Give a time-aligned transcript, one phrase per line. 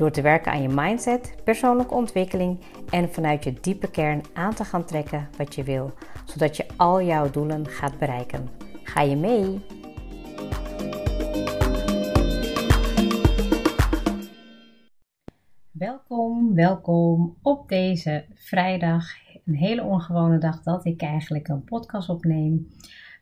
[0.00, 4.64] Door te werken aan je mindset, persoonlijke ontwikkeling en vanuit je diepe kern aan te
[4.64, 5.92] gaan trekken wat je wil,
[6.24, 8.48] zodat je al jouw doelen gaat bereiken.
[8.82, 9.60] Ga je mee?
[15.70, 19.04] Welkom, welkom op deze vrijdag.
[19.44, 22.68] Een hele ongewone dag dat ik eigenlijk een podcast opneem.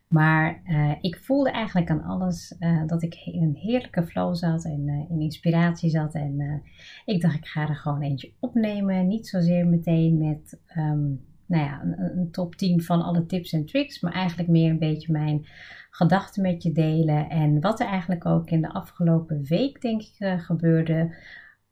[0.09, 4.65] Maar uh, ik voelde eigenlijk aan alles uh, dat ik in een heerlijke flow zat
[4.65, 6.13] en uh, in inspiratie zat.
[6.13, 6.63] En
[7.05, 9.07] ik dacht, ik ga er gewoon eentje opnemen.
[9.07, 13.99] Niet zozeer meteen met um, nou ja, een, top 10 van alle tips en tricks,
[13.99, 15.45] maar eigenlijk meer een beetje mijn
[15.89, 17.29] gedachten met je delen.
[17.29, 21.15] En wat er eigenlijk ook in de afgelopen week, denk ik, gebeurde.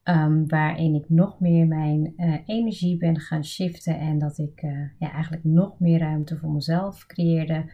[0.04, 2.14] Um, waarin ik nog meer mijn
[2.46, 4.62] energie ben gaan shiften en dat ik
[5.00, 7.66] ja, eigenlijk nog meer ruimte voor mezelf creëerde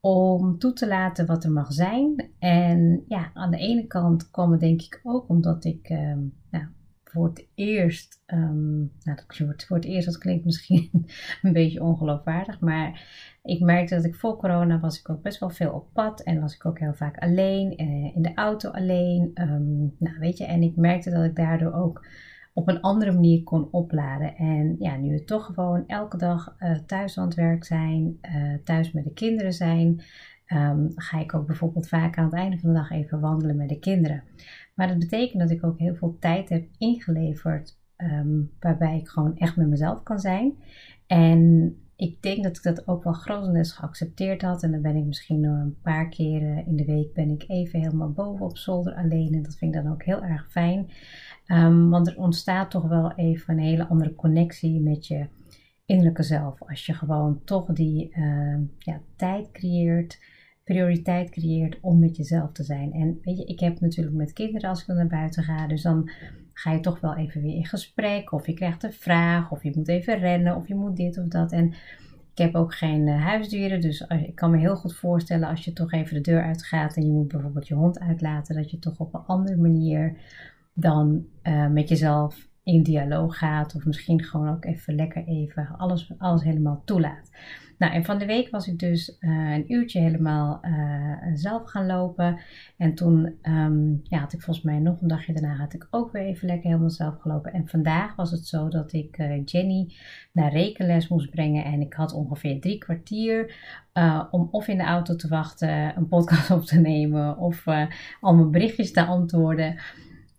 [0.00, 2.30] om toe te laten wat er mag zijn.
[2.38, 6.64] En ja, aan de ene kant kwam het denk ik ook omdat ik um, nou,
[7.04, 10.90] voor het eerst, um, nou dat voor het eerst, dat klinkt misschien
[11.42, 13.02] een beetje ongeloofwaardig, maar
[13.42, 16.40] ik merkte dat ik voor corona was ik ook best wel veel op pad en
[16.40, 19.30] was ik ook heel vaak alleen, uh, in de auto alleen.
[19.34, 22.06] Um, nou weet je, en ik merkte dat ik daardoor ook
[22.52, 24.36] op een andere manier kon opladen.
[24.36, 28.54] En ja, nu we toch gewoon elke dag uh, thuis aan het werk zijn, uh,
[28.64, 30.02] thuis met de kinderen zijn,
[30.52, 33.68] um, ga ik ook bijvoorbeeld vaak aan het einde van de dag even wandelen met
[33.68, 34.22] de kinderen.
[34.74, 39.36] Maar dat betekent dat ik ook heel veel tijd heb ingeleverd, um, waarbij ik gewoon
[39.36, 40.54] echt met mezelf kan zijn.
[41.06, 44.62] En ik denk dat ik dat ook wel grotendeels geaccepteerd had.
[44.62, 47.80] En dan ben ik misschien nog een paar keren in de week ben ik even
[47.80, 49.34] helemaal boven op zolder alleen.
[49.34, 50.90] En dat vind ik dan ook heel erg fijn.
[51.52, 55.26] Um, want er ontstaat toch wel even een hele andere connectie met je
[55.84, 56.62] innerlijke zelf.
[56.68, 60.18] Als je gewoon toch die uh, ja, tijd creëert,
[60.64, 62.92] prioriteit creëert om met jezelf te zijn.
[62.92, 65.66] En weet je, ik heb natuurlijk met kinderen als ik naar buiten ga.
[65.66, 66.10] Dus dan
[66.52, 68.32] ga je toch wel even weer in gesprek.
[68.32, 69.50] Of je krijgt een vraag.
[69.50, 70.56] Of je moet even rennen.
[70.56, 71.52] Of je moet dit of dat.
[71.52, 71.66] En
[72.32, 73.80] ik heb ook geen uh, huisdieren.
[73.80, 76.96] Dus ik kan me heel goed voorstellen als je toch even de deur uitgaat.
[76.96, 78.56] En je moet bijvoorbeeld je hond uitlaten.
[78.56, 80.16] Dat je toch op een andere manier
[80.74, 83.74] dan uh, met jezelf in dialoog gaat.
[83.74, 87.30] Of misschien gewoon ook even lekker even alles, alles helemaal toelaat.
[87.80, 91.86] Nou, en van de week was ik dus uh, een uurtje helemaal uh, zelf gaan
[91.86, 92.38] lopen.
[92.76, 96.12] En toen um, ja, had ik volgens mij nog een dagje daarna had ik ook
[96.12, 97.52] weer even lekker helemaal zelf gelopen.
[97.52, 99.94] En vandaag was het zo dat ik Jenny
[100.32, 101.64] naar rekenles moest brengen.
[101.64, 103.54] En ik had ongeveer drie kwartier
[104.30, 107.64] om of in de auto te wachten, een podcast op te nemen of
[108.20, 109.80] al mijn berichtjes te antwoorden.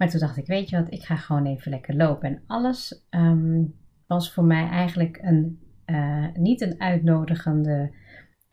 [0.02, 2.30] Maar toen dacht ik, weet je wat, ik ga gewoon even lekker lopen.
[2.30, 3.74] En alles um,
[4.08, 7.92] was voor mij eigenlijk een, uh, niet een uitnodigende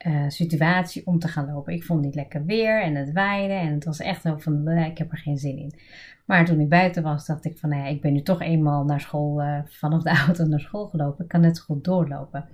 [0.07, 1.73] uh, situatie om te gaan lopen.
[1.73, 4.67] Ik vond het niet lekker weer en het waaide en het was echt zo van,
[4.67, 5.73] ik heb er geen zin in.
[6.25, 8.83] Maar toen ik buiten was, dacht ik van, nou ja, ik ben nu toch eenmaal
[8.83, 11.23] naar school, uh, vanaf de auto naar school gelopen.
[11.23, 12.45] Ik kan net goed doorlopen.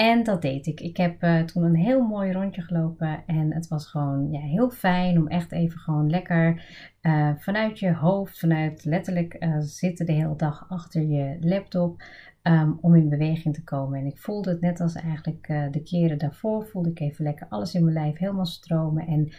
[0.00, 0.80] En dat deed ik.
[0.80, 4.70] Ik heb uh, toen een heel mooi rondje gelopen en het was gewoon ja, heel
[4.70, 6.64] fijn om echt even gewoon lekker
[7.02, 12.02] uh, vanuit je hoofd, vanuit letterlijk uh, zitten de hele dag achter je laptop,
[12.42, 13.98] um, om in beweging te komen.
[13.98, 17.74] En ik voelde het net als eigenlijk de keren daarvoor, voelde ik even lekker alles
[17.74, 19.32] in mijn lijf helemaal stromen en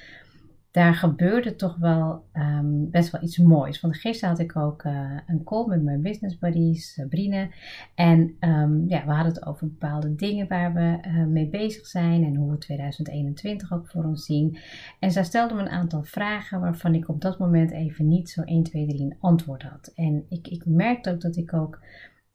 [0.72, 3.82] daar gebeurde toch wel um, best wel iets moois.
[3.82, 7.50] Want gisteren had ik ook uh, een call met mijn business buddies, Sabrine.
[7.96, 12.24] En um, ja, we hadden het over bepaalde dingen waar we uh, mee bezig zijn
[12.24, 14.58] en hoe we 2021 ook voor ons zien.
[15.00, 18.42] En zij stelde me een aantal vragen waarvan ik op dat moment even niet zo
[18.42, 19.92] 1, 2, 3 een antwoord had.
[19.96, 21.80] En ik, ik merkte ook dat ik ook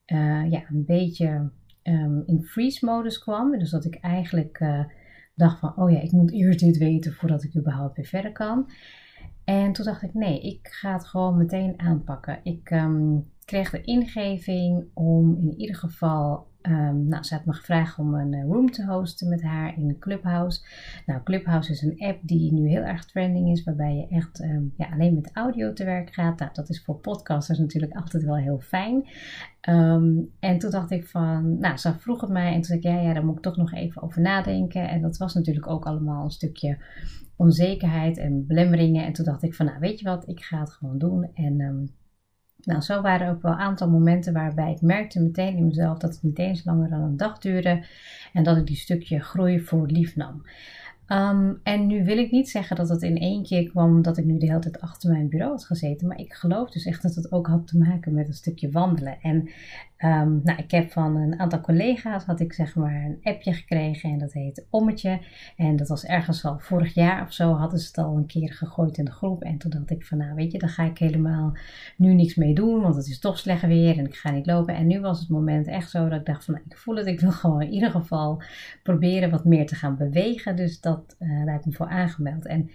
[0.06, 1.50] uh, ja, een beetje
[1.82, 3.58] um, in freeze modus kwam.
[3.58, 4.60] Dus dat ik eigenlijk
[5.36, 8.70] dacht van, oh ja, ik moet eerst dit weten voordat ik überhaupt weer verder kan.
[9.44, 12.40] En toen dacht ik, nee, ik ga het gewoon meteen aanpakken.
[12.42, 17.98] Ik um, kreeg de ingeving om in ieder geval Um, nou, ze had me gevraagd
[17.98, 20.60] om een uh, room te hosten met haar in Clubhouse.
[21.06, 24.72] Nou, Clubhouse is een app die nu heel erg trending is, waarbij je echt um,
[24.76, 26.38] ja, alleen met audio te werk gaat.
[26.38, 29.08] Nou, dat is voor podcasters natuurlijk altijd wel heel fijn.
[29.68, 32.84] Um, en toen dacht ik van, nou, ze vroeg het mij en toen zei ik,
[32.84, 34.88] ja, ja, daar moet ik toch nog even over nadenken.
[34.88, 36.78] En dat was natuurlijk ook allemaal een stukje
[37.36, 39.04] onzekerheid en belemmeringen.
[39.04, 41.30] En toen dacht ik van, nou, weet je wat, ik ga het gewoon doen.
[41.34, 41.90] En
[42.66, 45.98] Nou, zo waren er ook wel een aantal momenten waarbij ik merkte meteen in mezelf
[45.98, 47.84] dat het niet eens langer dan een dag duurde
[48.32, 50.42] en dat ik die stukje groei voor lief nam.
[51.06, 54.24] Ehm, en nu wil ik niet zeggen dat het in één keer kwam dat ik
[54.24, 56.06] nu de hele tijd achter mijn bureau had gezeten.
[56.06, 59.18] Maar ik geloof dus echt dat het ook had te maken met een stukje wandelen.
[59.20, 59.48] En
[59.98, 64.10] um, nou, ik heb van een aantal collega's had ik zeg maar een appje gekregen
[64.10, 65.20] en dat heette Ommetje.
[65.56, 68.52] En dat was ergens al vorig jaar of zo hadden ze het al een keer
[68.52, 69.42] gegooid in de groep.
[69.42, 71.56] En toen dacht ik van nou weet je, daar ga ik helemaal
[71.96, 74.74] nu niks mee doen, want het is toch slecht weer en ik ga niet lopen.
[74.74, 77.06] En nu was het moment echt zo dat ik dacht van nou, ik voel het,
[77.06, 78.42] ik wil gewoon in ieder geval
[78.82, 80.56] proberen wat meer te gaan bewegen.
[80.56, 82.46] Dus dat, uh, daar heb ik me voor aangemeld.
[82.46, 82.70] En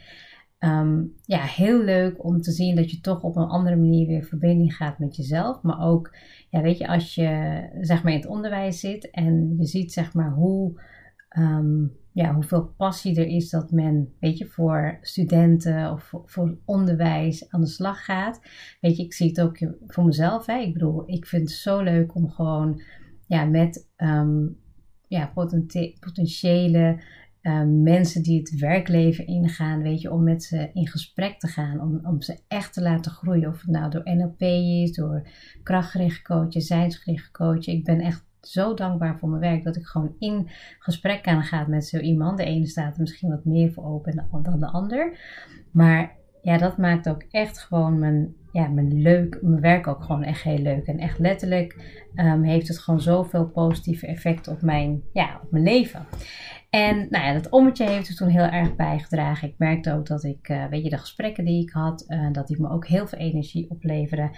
[0.63, 4.23] Um, ja, heel leuk om te zien dat je toch op een andere manier weer
[4.23, 5.61] verbinding gaat met jezelf.
[5.61, 6.15] Maar ook,
[6.49, 10.13] ja, weet je, als je zeg maar in het onderwijs zit en je ziet zeg
[10.13, 10.81] maar hoe,
[11.37, 17.49] um, ja, hoeveel passie er is dat men, weet je, voor studenten of voor, onderwijs
[17.49, 18.41] aan de slag gaat.
[18.81, 19.57] Weet je, ik zie het ook
[19.87, 20.45] voor mezelf.
[20.45, 20.57] Hè.
[20.57, 22.81] Ik bedoel, ik vind het zo leuk om gewoon,
[23.27, 24.57] ja, met um,
[25.07, 25.31] ja,
[25.99, 27.01] potentiële
[27.41, 31.81] uh, mensen die het werkleven ingaan, weet je, om met ze in gesprek te gaan,
[31.81, 33.49] om, om ze echt te laten groeien.
[33.49, 35.27] Of het nou door NLP is, door
[35.63, 37.73] krachtgericht coachen, zijnsgericht coachen.
[37.73, 40.49] Ik ben echt zo dankbaar voor mijn werk dat ik gewoon in
[40.79, 42.37] gesprek kan gaan met zo iemand.
[42.37, 45.19] De ene staat er misschien wat meer voor open dan de ander.
[45.71, 50.23] Maar ja, dat maakt ook echt gewoon mijn, ja, mijn, leuk, mijn werk ook gewoon
[50.23, 50.85] echt heel leuk.
[50.85, 51.75] En echt letterlijk
[52.15, 56.05] um, heeft het gewoon zoveel positieve effecten op mijn, ja, op mijn leven.
[56.69, 59.47] En nou ja, dat ommetje heeft er toen heel erg bijgedragen.
[59.47, 62.47] Ik merkte ook dat ik, uh, weet je, de gesprekken die ik had, uh, dat
[62.47, 64.29] die me ook heel veel energie opleverde.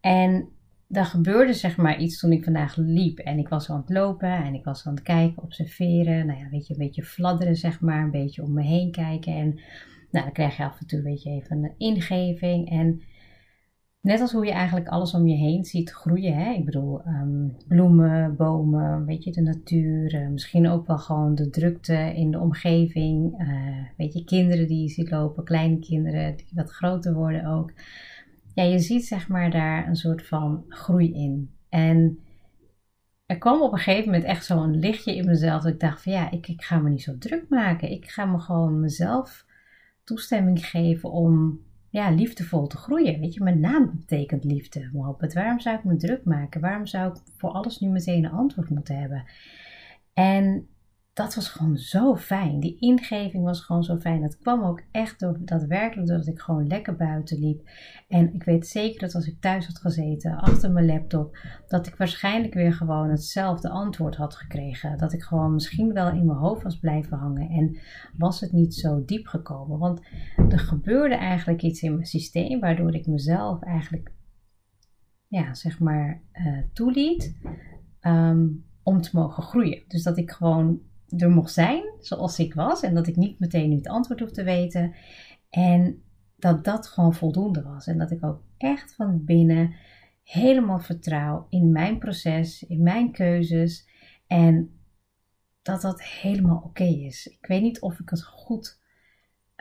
[0.00, 0.48] En
[0.88, 3.18] er gebeurde zeg maar iets toen ik vandaag liep.
[3.18, 6.26] En ik was aan het lopen en ik was aan het kijken, observeren.
[6.26, 9.34] Nou ja, weet je, een beetje fladderen zeg maar, een beetje om me heen kijken.
[9.34, 9.54] En
[10.10, 12.70] nou, dan krijg je af en toe weet je, even een ingeving.
[12.70, 13.02] En
[14.02, 16.34] net als hoe je eigenlijk alles om je heen ziet groeien.
[16.34, 16.52] Hè?
[16.52, 20.14] Ik bedoel, um, bloemen, bomen, weet je, de natuur.
[20.14, 23.40] Uh, misschien ook wel gewoon de drukte in de omgeving.
[23.40, 27.72] Uh, weet je, kinderen die je ziet lopen, kleine kinderen die wat groter worden ook.
[28.54, 31.50] Ja, je ziet zeg maar daar een soort van groei in.
[31.68, 32.18] En
[33.26, 35.62] er kwam op een gegeven moment echt zo'n lichtje in mezelf.
[35.62, 37.90] Dat ik dacht van ja, ik, ik ga me niet zo druk maken.
[37.90, 39.46] Ik ga me gewoon mezelf
[40.04, 41.60] toestemming geven om
[41.92, 43.20] ja, liefdevol te groeien.
[43.20, 44.88] Weet je, mijn naam betekent liefde.
[44.92, 45.32] Mohammed.
[45.32, 46.60] Waarom zou ik me druk maken?
[46.60, 49.24] Waarom zou ik voor alles nu meteen een antwoord moeten hebben?
[50.12, 50.68] En
[51.12, 52.60] dat was gewoon zo fijn.
[52.60, 54.20] Die ingeving was gewoon zo fijn.
[54.20, 57.68] Dat kwam ook echt door daadwerkelijk doordat ik gewoon lekker buiten liep.
[58.08, 61.36] En ik weet zeker dat als ik thuis had gezeten achter mijn laptop,
[61.66, 64.98] dat ik waarschijnlijk weer gewoon hetzelfde antwoord had gekregen.
[64.98, 67.48] Dat ik gewoon misschien wel in mijn hoofd was blijven hangen.
[67.48, 67.78] En
[68.16, 69.78] was het niet zo diep gekomen.
[69.78, 70.00] Want
[70.48, 74.12] er gebeurde eigenlijk iets in mijn systeem waardoor ik mezelf eigenlijk,
[75.28, 77.36] ja, zeg maar, uh, toeliet.
[78.00, 79.82] Um, om te mogen groeien.
[79.88, 80.80] Dus dat ik gewoon
[81.16, 84.30] er mocht zijn zoals ik was en dat ik niet meteen nu het antwoord hoef
[84.30, 84.94] te weten.
[85.50, 86.02] En
[86.36, 87.86] dat dat gewoon voldoende was.
[87.86, 89.74] En dat ik ook echt van binnen
[90.24, 93.88] helemaal vertrouw in mijn proces, in mijn keuzes.
[94.26, 94.70] En
[95.62, 97.26] dat dat helemaal oké is.
[97.26, 98.80] Ik weet niet of ik het goed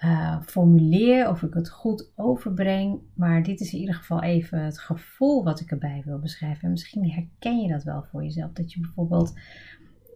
[0.04, 3.02] uh, formuleer, of ik het goed overbreng.
[3.16, 6.64] Maar dit is in ieder geval even het gevoel wat ik erbij wil beschrijven.
[6.64, 8.52] En misschien herken je dat wel voor jezelf.
[8.52, 9.34] Dat je bijvoorbeeld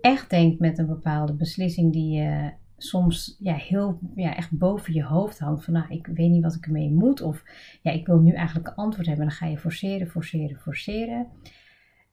[0.05, 5.03] echt denkt met een bepaalde beslissing die je soms ja, heel ja, echt boven je
[5.03, 5.63] hoofd hangt.
[5.63, 7.21] Van nou, ik weet niet wat ik ermee moet.
[7.21, 7.43] Of
[7.81, 9.25] ja, ik wil nu eigenlijk een antwoord hebben.
[9.25, 11.27] Dan ga je forceren, forceren, forceren.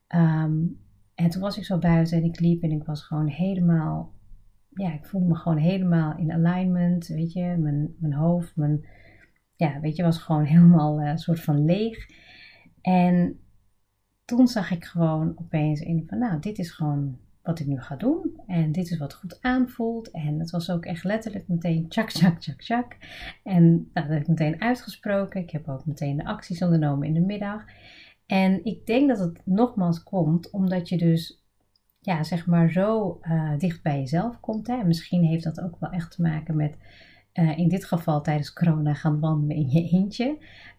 [0.08, 0.80] Um,
[1.14, 4.12] en toen was ik zo buiten en ik liep en ik was gewoon helemaal,
[4.68, 7.06] ja, ik voelde me gewoon helemaal in alignment.
[7.06, 8.86] Weet je, mijn, mijn hoofd, mijn,
[9.56, 12.06] ja, weet je, was gewoon helemaal een uh, soort van leeg.
[12.80, 13.40] En
[14.24, 17.96] toen zag ik gewoon opeens in van, nou, dit is gewoon wat ik nu ga
[17.96, 18.40] doen.
[18.46, 20.10] En dit is wat goed aanvoelt.
[20.10, 22.96] En het was ook echt letterlijk meteen tjak, tjak, tjak, tjak.
[23.42, 25.40] En nou, dat heb ik meteen uitgesproken.
[25.40, 27.64] Ik heb ook meteen de acties ondernomen in de middag.
[28.26, 31.42] En ik denk dat het nogmaals komt omdat je dus,
[32.00, 34.66] ja, zeg maar zo uh, dicht bij jezelf komt.
[34.66, 34.84] Hè.
[34.84, 36.78] Misschien heeft dat ook wel echt te maken met,
[37.34, 40.38] uh, in dit geval tijdens corona, gaan wandelen in je eentje.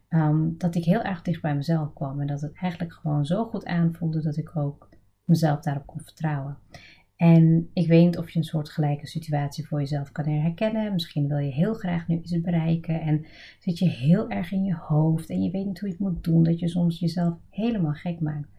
[0.10, 2.22] Um, dat ik heel erg dicht bij mezelf kwam.
[2.22, 4.89] En dat het eigenlijk gewoon zo goed aanvoelde dat ik ook
[5.25, 6.57] mezelf daarop kon vertrouwen.
[7.15, 10.93] En ik weet niet of je een soort gelijke situatie voor jezelf kan herkennen.
[10.93, 13.25] Misschien wil je heel graag nu iets bereiken en
[13.59, 16.23] zit je heel erg in je hoofd en je weet niet hoe je het moet
[16.23, 18.49] doen, dat je soms jezelf helemaal gek maakt.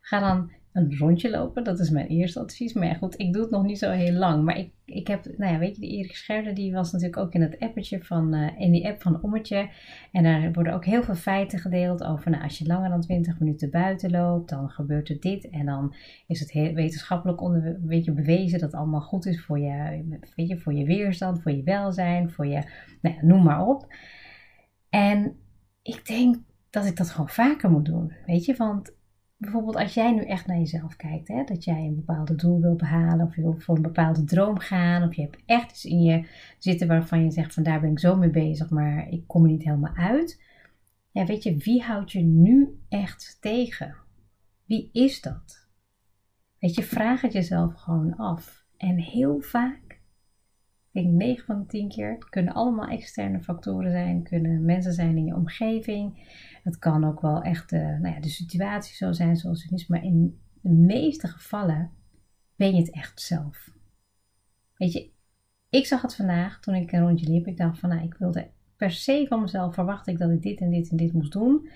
[0.00, 1.64] Ga dan een rondje lopen.
[1.64, 2.72] Dat is mijn eerste advies.
[2.72, 4.44] Maar ja, goed, ik doe het nog niet zo heel lang.
[4.44, 7.32] Maar ik, ik heb, nou ja, weet je, die Erik Scherder, die was natuurlijk ook
[7.32, 9.70] in het appetje van, uh, in die app van Ommetje.
[10.12, 13.38] En daar worden ook heel veel feiten gedeeld over, nou, als je langer dan 20
[13.38, 15.50] minuten buiten loopt, dan gebeurt er dit.
[15.50, 15.94] En dan
[16.26, 20.04] is het heel wetenschappelijk onder, weet je, bewezen dat het allemaal goed is voor je,
[20.36, 22.62] weet je, voor je weerstand, voor je welzijn, voor je,
[23.02, 23.94] nou ja, noem maar op.
[24.88, 25.36] En
[25.82, 26.36] ik denk
[26.70, 28.96] dat ik dat gewoon vaker moet doen, weet je, want
[29.38, 32.74] bijvoorbeeld als jij nu echt naar jezelf kijkt, hè, dat jij een bepaalde doel wil
[32.74, 36.02] behalen of je wil voor een bepaalde droom gaan of je hebt echt iets in
[36.02, 36.28] je
[36.58, 39.50] zitten waarvan je zegt van daar ben ik zo mee bezig, maar ik kom er
[39.50, 40.42] niet helemaal uit.
[41.10, 43.94] Ja, weet je, wie houdt je nu echt tegen?
[44.64, 45.66] Wie is dat?
[46.58, 48.66] Weet je, vraag het jezelf gewoon af.
[48.76, 49.87] En heel vaak,
[50.92, 54.92] ik denk 9 van de 10 keer, het kunnen allemaal externe factoren zijn, kunnen mensen
[54.92, 59.12] zijn in je omgeving, het kan ook wel echt de, nou ja, de situatie zo
[59.12, 61.90] zijn zoals het is, maar in de meeste gevallen
[62.56, 63.70] ben je het echt zelf.
[64.76, 65.10] Weet je,
[65.70, 67.46] ik zag het vandaag toen ik een rondje liep.
[67.46, 70.60] Ik dacht van, nou, ik wilde per se van mezelf verwachten ik dat ik dit
[70.60, 71.68] en dit en dit moest doen.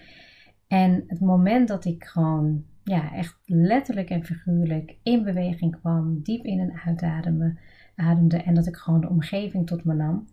[0.66, 6.45] En het moment dat ik gewoon, ja, echt letterlijk en figuurlijk in beweging kwam, diep
[6.45, 7.59] in en uitademen,
[7.94, 10.26] ademde en dat ik gewoon de omgeving tot me nam,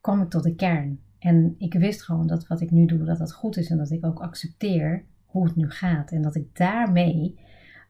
[0.00, 1.00] kwam ik tot de kern.
[1.18, 3.90] En ik wist gewoon dat wat ik nu doe, dat dat goed is en dat
[3.90, 6.10] ik ook accepteer hoe het nu gaat.
[6.10, 7.40] En dat ik daarmee,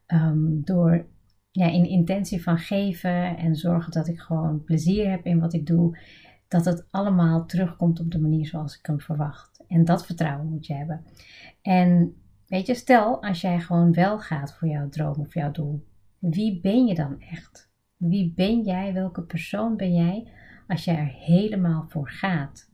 [0.06, 1.06] ehm, door
[1.50, 5.66] ja, in intentie van geven en zorgen dat ik gewoon plezier heb in wat ik
[5.66, 5.98] doe,
[6.48, 9.64] dat het allemaal terugkomt op de manier zoals ik hem verwacht.
[9.68, 11.04] En dat vertrouwen moet je hebben.
[11.62, 12.14] En
[12.46, 15.86] weet je, stel als jij gewoon wel gaat voor jouw droom of jouw doel,
[16.18, 17.69] wie ben je dan echt?
[18.00, 18.92] Wie ben jij?
[18.92, 20.28] Welke persoon ben jij
[20.66, 22.70] als jij er helemaal voor gaat?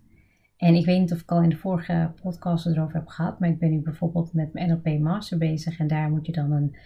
[0.56, 3.48] En ik weet niet of ik al in de vorige podcast erover heb gehad, maar
[3.48, 6.76] ik ben nu bijvoorbeeld met mijn NLP Master bezig en daar moet je dan een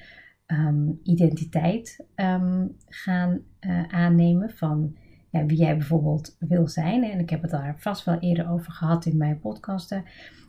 [0.47, 4.97] ehm, identiteit ehm, gaan uh, aannemen van
[5.31, 7.05] ja, wie jij bijvoorbeeld wil zijn.
[7.05, 10.05] En ik heb het daar vast wel eerder over gehad in mijn podcasten.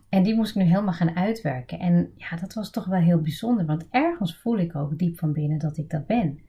[0.09, 1.79] En die moest ik nu helemaal gaan uitwerken.
[1.79, 5.33] En ja, dat was toch wel heel bijzonder, want ergens voel ik ook diep van
[5.33, 6.39] binnen dat ik dat ben.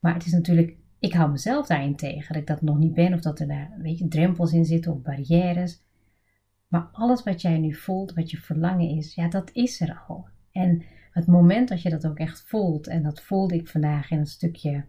[0.00, 3.14] Maar het is natuurlijk, ik hou mezelf daarin tegen dat ik dat nog niet ben,
[3.14, 5.82] of dat er daar, weet je, drempels in zitten of barrières.
[6.68, 10.28] Maar alles wat jij nu voelt, wat je verlangen is, ja, dat is er al.
[10.52, 14.18] En het moment dat je dat ook echt voelt, en dat voelde ik vandaag in
[14.18, 14.84] een stukje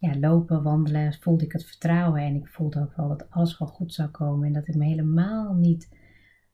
[0.00, 2.22] ja, lopen, wandelen, voelde ik het vertrouwen.
[2.22, 4.46] En ik voelde ook wel dat alles gewoon goed zou komen.
[4.46, 5.88] En dat ik me helemaal niet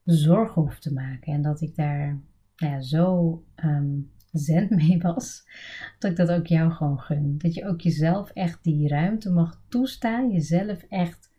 [0.04, 1.32] zorgen hoef te maken.
[1.32, 2.20] En dat ik daar
[2.56, 5.48] nou ja, zo um, zen mee was,
[5.98, 7.38] dat ik dat ook jou gewoon gun.
[7.38, 10.30] Dat je ook jezelf echt die ruimte mag toestaan.
[10.30, 11.30] Jezelf echt,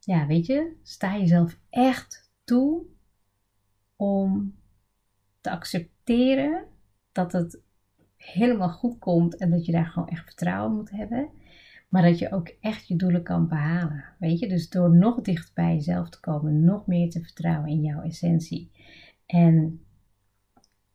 [0.00, 2.84] ja, weet je, sta jezelf echt toe
[3.96, 4.54] om
[5.40, 6.64] te accepteren
[7.12, 7.62] dat het
[8.16, 11.28] helemaal goed komt en dat je daar gewoon echt vertrouwen moet hebben.
[11.88, 14.04] Maar dat je ook echt je doelen kan behalen.
[14.18, 17.80] Weet je, dus door nog dichter bij jezelf te komen, nog meer te vertrouwen in
[17.80, 18.70] jouw essentie.
[19.26, 19.84] En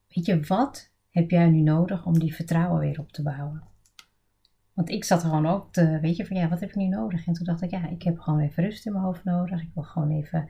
[0.07, 3.63] weet je, wat heb jij nu nodig om die vertrouwen weer op te bouwen?
[4.73, 7.27] Want ik zat gewoon ook te, weet je, van ja, wat heb ik nu nodig?
[7.27, 9.61] En toen dacht ik, ja, ik heb gewoon even rust in mijn hoofd nodig.
[9.61, 10.49] Ik wil gewoon even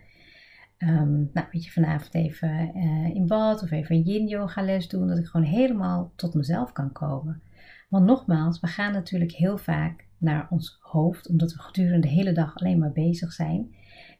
[0.84, 5.08] Um, nou, weet je, vanavond even uh, in bad of even yin yoga les doen,
[5.08, 7.42] dat ik gewoon helemaal tot mezelf kan komen.
[7.90, 12.32] Want nogmaals, we gaan natuurlijk heel vaak naar ons hoofd, omdat we gedurende de hele
[12.32, 13.76] dag alleen maar bezig zijn.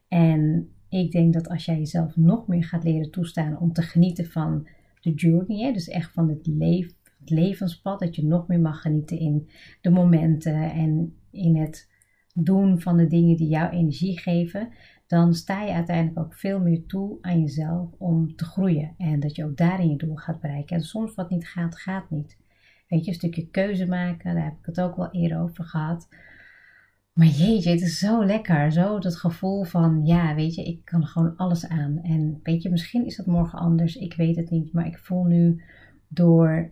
[0.08, 4.26] En ik denk dat als jij jezelf nog meer gaat leren toestaan om te genieten
[4.26, 4.68] van
[5.48, 9.50] hè, dus echt van het, leven, het levenspad, dat je nog meer mag genieten in
[9.82, 11.90] de momenten en in het
[12.34, 14.70] doen van de dingen die jou energie geven,
[15.08, 18.94] dan sta je uiteindelijk ook veel meer toe aan jezelf om te groeien.
[18.98, 20.76] En dat je ook daarin je doel gaat bereiken.
[20.76, 22.38] En soms wat niet gaat, gaat niet.
[22.88, 26.08] Weet je, een stukje keuze maken, daar heb ik het ook wel eerder over gehad.
[27.20, 28.72] Maar jeetje, het is zo lekker.
[28.72, 32.00] Zo dat gevoel van, ja, weet je, ik kan gewoon alles aan.
[32.02, 33.96] En weet je, misschien is dat morgen anders.
[33.96, 34.74] Ik weet het niet.
[34.74, 35.62] Maar ik voel nu
[36.08, 36.72] door,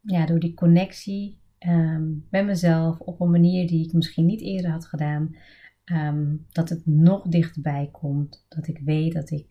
[0.00, 4.70] ja, door die connectie um, met mezelf op een manier die ik misschien niet eerder
[4.70, 5.36] had gedaan
[5.84, 8.46] Ehm, dat het nog dichterbij komt.
[8.48, 9.46] Dat ik weet dat ik,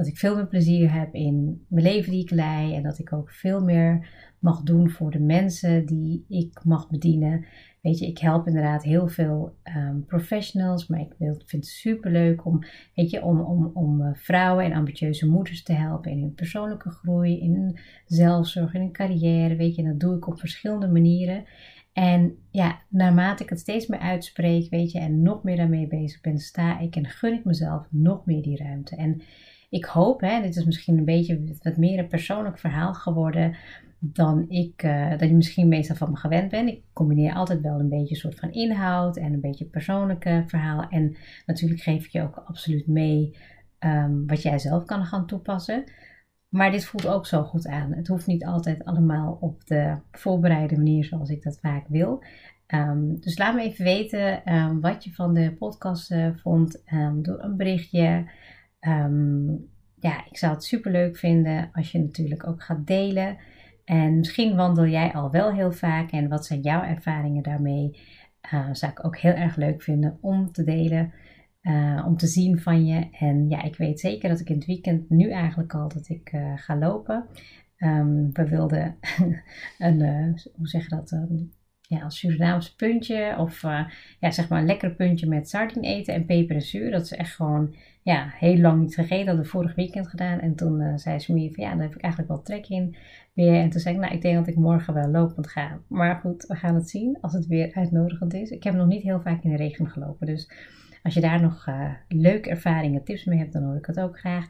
[0.00, 2.72] dat ik veel meer plezier heb in mijn leven die ik leid.
[2.72, 7.44] En dat ik ook veel meer mag doen voor de mensen die ik mag bedienen.
[7.80, 12.44] Weet je, ik help inderdaad heel veel um, professionals, maar ik vind het super leuk
[12.46, 12.64] om,
[12.94, 16.90] weet je, om, om, om uh, vrouwen en ambitieuze moeders te helpen in hun persoonlijke
[16.90, 19.56] groei, in hun zelfzorg, in hun carrière.
[19.56, 21.44] Weet je, en dat doe ik op verschillende manieren.
[21.92, 26.20] En ja, naarmate ik het steeds meer uitspreek, weet je, en nog meer daarmee bezig
[26.20, 28.96] ben, sta ik en gun ik mezelf nog meer die ruimte.
[28.96, 29.22] En
[29.70, 33.56] ik hoop, hè, dit is misschien een beetje wat meer een persoonlijk verhaal geworden,
[33.98, 36.68] dan ik, uh, dat je misschien meestal van me gewend bent.
[36.68, 40.88] Ik combineer altijd wel een beetje een soort van inhoud en een beetje persoonlijke verhaal.
[40.88, 43.36] En natuurlijk geef ik je ook absoluut mee
[43.78, 45.84] um, wat jij zelf kan gaan toepassen.
[46.48, 47.92] Maar dit voelt ook zo goed aan.
[47.92, 52.24] Het hoeft niet altijd allemaal op de voorbereide manier zoals ik dat vaak wil.
[52.66, 56.82] Um, dus laat me even weten um, wat je van de podcast uh, vond.
[57.22, 58.30] door een berichtje.
[60.00, 63.38] Ja, ik zou het super leuk vinden als je natuurlijk ook gaat delen.
[63.84, 67.98] En misschien wandel jij al wel heel vaak en wat zijn jouw ervaringen daarmee?
[68.54, 71.12] Uh, zou ik ook heel erg leuk vinden om te delen,
[71.62, 73.08] uh, om te zien van je.
[73.10, 76.32] En ja, ik weet zeker dat ik in het weekend nu eigenlijk al dat ik
[76.32, 77.26] uh, ga lopen.
[77.78, 78.96] Um, we wilden
[79.78, 80.00] een,
[80.56, 81.10] hoe zeg je dat,
[81.90, 83.62] ja, als Surinaams puntje of
[84.20, 86.90] ja, zeg maar een lekker puntje met sardine eten en peper en zuur.
[86.90, 89.26] Dat is echt gewoon ja, heel lang niet gegeten.
[89.26, 90.40] Dat we vorig weekend gedaan.
[90.40, 92.96] En toen uh, zei Smie van ja, daar heb ik eigenlijk wel trek in
[93.34, 93.54] weer.
[93.54, 95.80] En toen zei ik, nou ik denk dat ik morgen wel lopend ga.
[95.88, 98.50] Maar goed, we gaan het zien als het weer uitnodigend is.
[98.50, 100.26] Ik heb nog niet heel vaak in de regen gelopen.
[100.26, 100.50] Dus
[101.02, 104.18] als je daar nog uh, leuke ervaringen, tips mee hebt, dan hoor ik het ook
[104.18, 104.46] graag.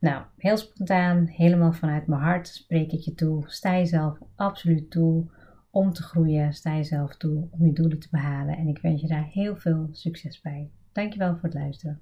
[0.00, 3.44] Nou, heel spontaan, helemaal vanuit mijn hart spreek ik je toe.
[3.46, 5.24] Sta jezelf absoluut toe
[5.70, 6.52] om te groeien.
[6.52, 8.56] Sta jezelf toe om je doelen te behalen.
[8.56, 10.70] En ik wens je daar heel veel succes bij.
[10.92, 12.00] Dankjewel voor het luisteren.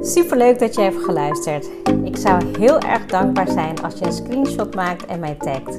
[0.00, 1.70] Super leuk dat je hebt geluisterd.
[2.04, 5.78] Ik zou heel erg dankbaar zijn als je een screenshot maakt en mij tagt.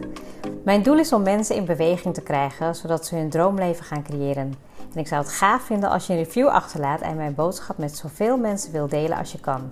[0.64, 4.54] Mijn doel is om mensen in beweging te krijgen, zodat ze hun droomleven gaan creëren.
[4.94, 7.98] En ik zou het gaaf vinden als je een review achterlaat en mijn boodschap met
[7.98, 9.72] zoveel mensen wil delen als je kan.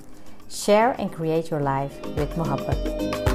[0.54, 3.33] Share and create your life with Mohabbat.